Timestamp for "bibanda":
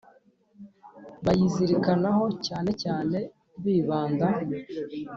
3.63-4.27